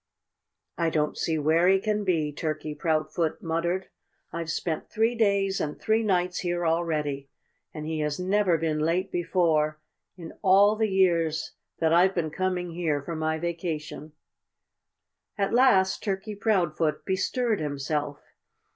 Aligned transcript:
"I 0.79 0.89
don't 0.89 1.15
see 1.15 1.37
where 1.37 1.67
he 1.67 1.79
can 1.79 2.03
be," 2.03 2.33
Turkey 2.33 2.73
Proudfoot 2.73 3.43
muttered. 3.43 3.89
"I've 4.33 4.49
spent 4.49 4.89
three 4.89 5.13
days 5.13 5.61
and 5.61 5.79
three 5.79 6.01
nights 6.01 6.39
here 6.39 6.65
already. 6.65 7.29
And 7.71 7.85
he 7.85 7.99
has 7.99 8.19
never 8.19 8.57
been 8.57 8.79
late 8.79 9.11
before 9.11 9.79
in 10.17 10.33
all 10.41 10.75
the 10.75 10.89
years 10.89 11.51
that 11.77 11.93
I've 11.93 12.15
been 12.15 12.31
coming 12.31 12.71
here 12.71 13.03
for 13.03 13.15
my 13.15 13.37
vacation." 13.37 14.13
At 15.37 15.53
last 15.53 16.01
Turkey 16.01 16.33
Proudfoot 16.33 17.05
bestirred 17.05 17.59
himself. 17.59 18.23